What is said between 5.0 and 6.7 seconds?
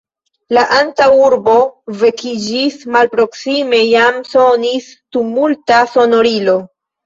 tumulta sonorilo.